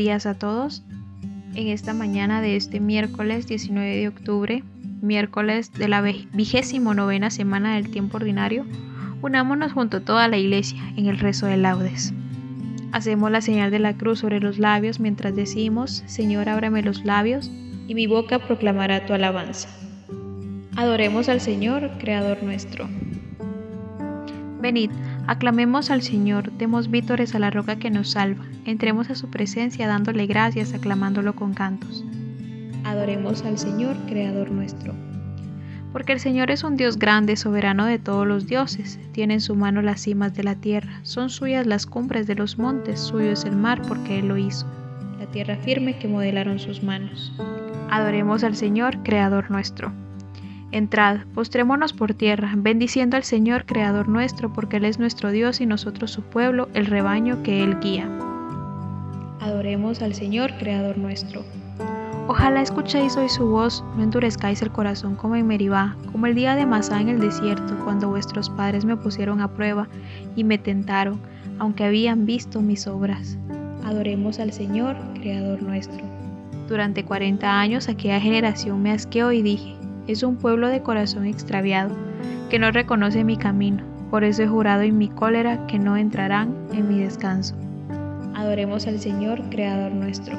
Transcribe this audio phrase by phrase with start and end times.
[0.00, 0.82] Días a todos.
[1.54, 4.64] En esta mañana de este miércoles 19 de octubre,
[5.02, 8.64] miércoles de la vigésimo novena semana del tiempo ordinario,
[9.20, 12.14] unámonos junto a toda la iglesia en el rezo de laudes.
[12.92, 17.50] Hacemos la señal de la cruz sobre los labios mientras decimos, Señor, ábrame los labios
[17.86, 19.68] y mi boca proclamará tu alabanza.
[20.76, 22.88] Adoremos al Señor, Creador nuestro.
[24.62, 24.90] Venid,
[25.30, 29.86] aclamemos al Señor, demos vítores a la roca que nos salva, entremos a su presencia
[29.86, 32.04] dándole gracias, aclamándolo con cantos.
[32.82, 34.92] Adoremos al Señor, Creador nuestro.
[35.92, 39.54] Porque el Señor es un Dios grande, soberano de todos los dioses, tiene en su
[39.54, 43.44] mano las cimas de la tierra, son suyas las cumbres de los montes, suyo es
[43.44, 44.66] el mar porque Él lo hizo,
[45.20, 47.32] la tierra firme que modelaron sus manos.
[47.88, 49.92] Adoremos al Señor, Creador nuestro.
[50.72, 55.66] Entrad, postrémonos por tierra, bendiciendo al Señor Creador nuestro, porque Él es nuestro Dios y
[55.66, 58.08] nosotros su pueblo, el rebaño que Él guía.
[59.40, 61.42] Adoremos al Señor Creador nuestro.
[62.28, 66.54] Ojalá escuchéis hoy su voz, no endurezcáis el corazón como en Meribá, como el día
[66.54, 69.88] de Masá en el desierto, cuando vuestros padres me pusieron a prueba
[70.36, 71.18] y me tentaron,
[71.58, 73.36] aunque habían visto mis obras.
[73.84, 76.04] Adoremos al Señor Creador nuestro.
[76.68, 79.74] Durante cuarenta años aquella generación me asqueó y dije,
[80.06, 81.94] es un pueblo de corazón extraviado,
[82.48, 83.84] que no reconoce mi camino.
[84.10, 87.54] Por eso he jurado en mi cólera que no entrarán en mi descanso.
[88.34, 90.36] Adoremos al Señor, Creador nuestro.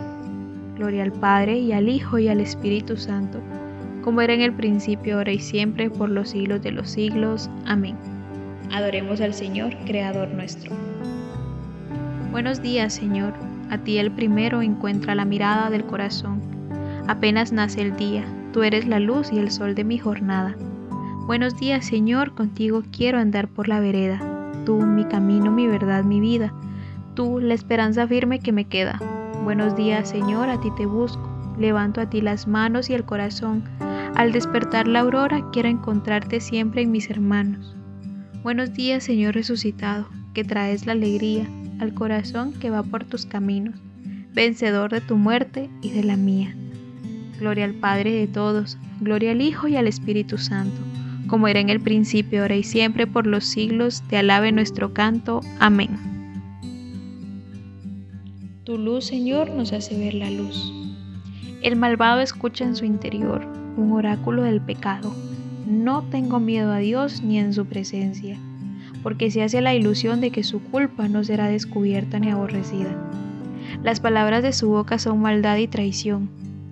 [0.76, 3.40] Gloria al Padre y al Hijo y al Espíritu Santo,
[4.04, 7.50] como era en el principio, ahora y siempre, por los siglos de los siglos.
[7.66, 7.96] Amén.
[8.72, 10.72] Adoremos al Señor, Creador nuestro.
[12.32, 13.34] Buenos días, Señor.
[13.70, 16.42] A ti el primero encuentra la mirada del corazón.
[17.08, 20.58] Apenas nace el día, Tú eres la luz y el sol de mi jornada.
[21.26, 24.20] Buenos días, Señor, contigo quiero andar por la vereda.
[24.66, 26.54] Tú, mi camino, mi verdad, mi vida.
[27.16, 29.00] Tú, la esperanza firme que me queda.
[29.46, 31.30] Buenos días, Señor, a ti te busco.
[31.58, 33.64] Levanto a ti las manos y el corazón.
[34.16, 37.74] Al despertar la aurora quiero encontrarte siempre en mis hermanos.
[38.44, 41.48] Buenos días, Señor resucitado, que traes la alegría
[41.80, 43.76] al corazón que va por tus caminos,
[44.34, 46.54] vencedor de tu muerte y de la mía.
[47.42, 50.80] Gloria al Padre de todos, gloria al Hijo y al Espíritu Santo,
[51.26, 55.42] como era en el principio, ahora y siempre, por los siglos, te alabe nuestro canto.
[55.60, 55.90] Amén.
[58.64, 60.72] Tu luz, Señor, nos hace ver la luz.
[61.64, 63.44] El malvado escucha en su interior
[63.76, 65.12] un oráculo del pecado.
[65.66, 68.38] No tengo miedo a Dios ni en su presencia,
[69.02, 72.96] porque se hace la ilusión de que su culpa no será descubierta ni aborrecida.
[73.82, 76.41] Las palabras de su boca son maldad y traición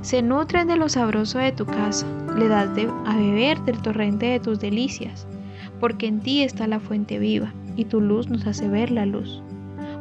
[0.00, 2.06] se nutren de lo sabroso de tu casa,
[2.36, 2.70] le das
[3.06, 5.26] a beber del torrente de tus delicias,
[5.80, 9.42] porque en ti está la fuente viva, y tu luz nos hace ver la luz.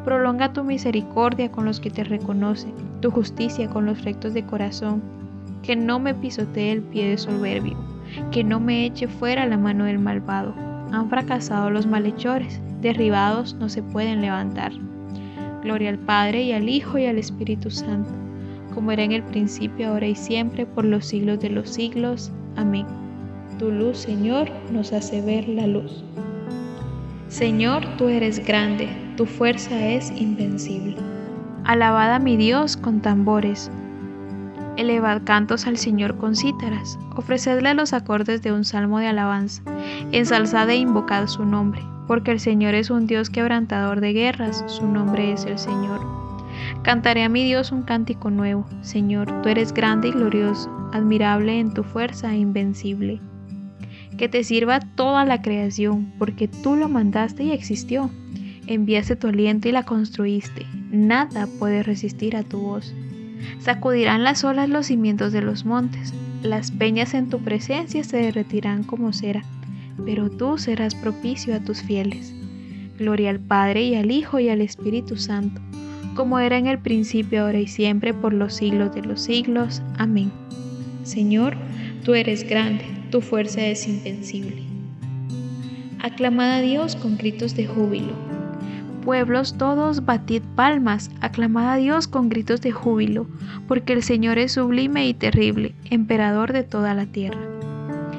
[0.03, 5.01] Prolonga tu misericordia con los que te reconocen, tu justicia con los rectos de corazón,
[5.63, 7.77] que no me pisotee el pie de soberbio,
[8.31, 10.53] que no me eche fuera la mano del malvado.
[10.91, 14.71] Han fracasado los malhechores, derribados no se pueden levantar.
[15.61, 18.09] Gloria al Padre y al Hijo y al Espíritu Santo,
[18.77, 22.31] como era en el principio, ahora y siempre, por los siglos de los siglos.
[22.55, 22.85] Amén.
[23.57, 26.03] Tu luz, Señor, nos hace ver la luz.
[27.27, 28.87] Señor, tú eres grande,
[29.17, 30.95] tu fuerza es invencible.
[31.63, 33.71] Alabad a mi Dios con tambores.
[34.75, 36.99] Elevad cantos al Señor con cítaras.
[37.15, 39.63] Ofrecedle los acordes de un salmo de alabanza.
[40.11, 44.87] Ensalzad e invocad su nombre, porque el Señor es un Dios quebrantador de guerras, su
[44.87, 46.16] nombre es el Señor.
[46.87, 48.65] Cantaré a mi Dios un cántico nuevo.
[48.79, 53.19] Señor, tú eres grande y glorioso, admirable en tu fuerza e invencible
[54.17, 58.09] que te sirva toda la creación, porque tú lo mandaste y existió.
[58.67, 60.65] Enviaste tu aliento y la construiste.
[60.89, 62.95] Nada puede resistir a tu voz.
[63.59, 66.13] Sacudirán las olas los cimientos de los montes.
[66.41, 69.43] Las peñas en tu presencia se derretirán como cera,
[70.05, 72.33] pero tú serás propicio a tus fieles.
[72.97, 75.61] Gloria al Padre y al Hijo y al Espíritu Santo,
[76.17, 79.81] como era en el principio, ahora y siempre, por los siglos de los siglos.
[79.97, 80.31] Amén.
[81.03, 81.55] Señor,
[82.03, 84.63] tú eres grande tu fuerza es invencible.
[86.01, 88.13] Aclamad a Dios con gritos de júbilo.
[89.03, 93.27] Pueblos todos, batid palmas, aclamad a Dios con gritos de júbilo,
[93.67, 97.39] porque el Señor es sublime y terrible, emperador de toda la tierra.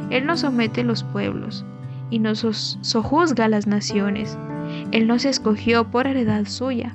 [0.09, 1.67] Él nos somete los pueblos
[2.11, 2.39] y nos
[2.81, 4.39] sojuzga las naciones.
[4.93, 6.95] Él nos escogió por heredad suya,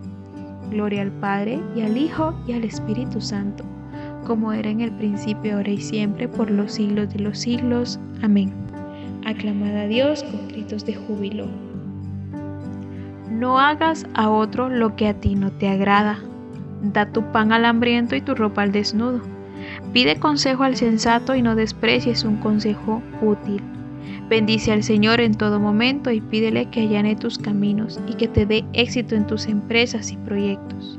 [0.71, 3.65] Gloria al Padre, y al Hijo, y al Espíritu Santo,
[4.25, 7.99] como era en el principio, ahora y siempre, por los siglos de los siglos.
[8.21, 8.53] Amén.
[9.25, 11.47] Aclamad a Dios con gritos de júbilo.
[13.29, 16.19] No hagas a otro lo que a ti no te agrada.
[16.81, 19.21] Da tu pan al hambriento y tu ropa al desnudo.
[19.93, 23.61] Pide consejo al sensato y no desprecies un consejo útil.
[24.31, 28.45] Bendice al Señor en todo momento y pídele que allane tus caminos y que te
[28.45, 30.97] dé éxito en tus empresas y proyectos.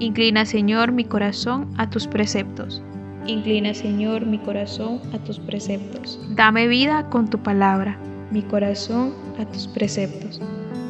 [0.00, 2.82] Inclina, Señor, mi corazón a tus preceptos.
[3.26, 6.20] Inclina, Señor, mi corazón a tus preceptos.
[6.34, 7.96] Dame vida con tu palabra,
[8.30, 10.38] mi corazón a tus preceptos.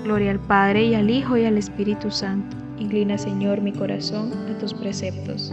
[0.02, 2.56] Gloria al Padre y al Hijo y al Espíritu Santo.
[2.80, 5.52] Inclina, Señor, mi corazón a tus preceptos.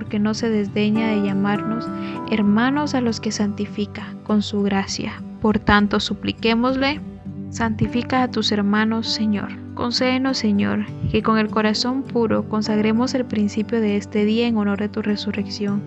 [0.00, 1.86] porque no se desdeña de llamarnos
[2.30, 5.22] hermanos a los que santifica con su gracia.
[5.42, 7.02] Por tanto, supliquémosle,
[7.50, 9.50] santifica a tus hermanos, Señor.
[9.74, 14.78] Concédenos, Señor, que con el corazón puro consagremos el principio de este día en honor
[14.78, 15.82] de tu resurrección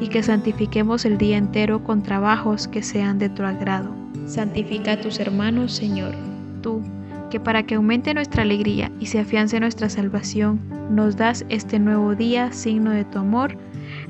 [0.00, 3.90] y que santifiquemos el día entero con trabajos que sean de tu agrado.
[4.28, 6.14] Santifica a tus hermanos, Señor.
[6.62, 6.82] Tú,
[7.30, 12.14] que para que aumente nuestra alegría y se afiance nuestra salvación, nos das este nuevo
[12.14, 13.56] día, signo de tu amor.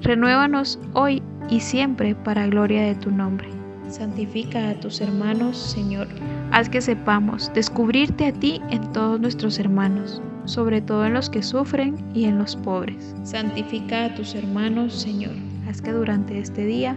[0.02, 3.48] Renuévanos hoy y siempre para gloria de tu nombre.
[3.88, 6.08] Santifica a tus hermanos, Señor.
[6.50, 11.42] Haz que sepamos descubrirte a ti en todos nuestros hermanos, sobre todo en los que
[11.42, 13.14] sufren y en los pobres.
[13.22, 15.34] Santifica a tus hermanos, Señor.
[15.68, 16.96] Haz que durante este día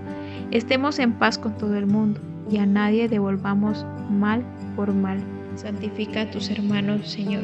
[0.51, 4.43] estemos en paz con todo el mundo y a nadie devolvamos mal
[4.75, 5.19] por mal.
[5.55, 7.43] Santifica a tus hermanos, Señor.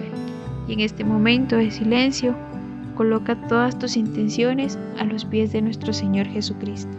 [0.67, 2.35] Y en este momento de silencio,
[2.95, 6.97] coloca todas tus intenciones a los pies de nuestro Señor Jesucristo.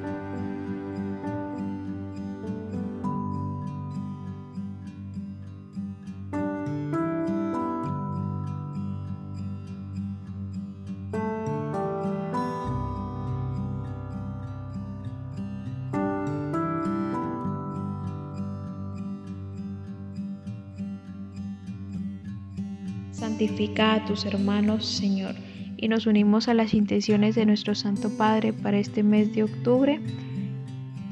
[23.16, 25.35] Santifica a tus hermanos, Señor,
[25.78, 29.99] y nos unimos a las intenciones de nuestro Santo Padre para este mes de octubre,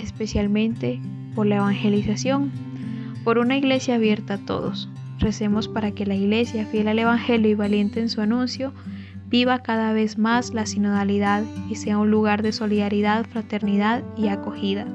[0.01, 1.01] especialmente
[1.35, 2.53] por la evangelización,
[3.25, 4.91] por una iglesia abierta a todos.
[5.19, 8.75] Recemos para que la iglesia, fiel al Evangelio y valiente en su anuncio,
[9.31, 14.87] viva cada vez más la sinodalidad y sea un lugar de solidaridad, fraternidad y acogida.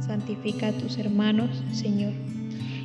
[0.00, 2.14] Santifica a tus hermanos, Señor.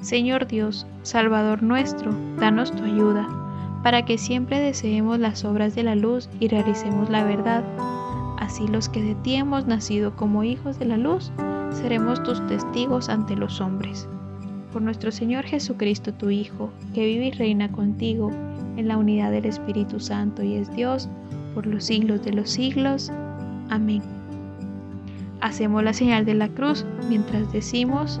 [0.00, 3.28] Señor Dios, Salvador nuestro, danos tu ayuda,
[3.82, 7.64] para que siempre deseemos las obras de la luz y realicemos la verdad.
[8.38, 11.30] Así los que de ti hemos nacido como hijos de la luz,
[11.70, 14.08] seremos tus testigos ante los hombres.
[14.72, 18.30] Por nuestro Señor Jesucristo, tu Hijo, que vive y reina contigo
[18.76, 21.10] en la unidad del Espíritu Santo y es Dios
[21.54, 23.12] por los siglos de los siglos.
[23.68, 24.02] Amén.
[25.42, 28.20] Hacemos la señal de la cruz mientras decimos,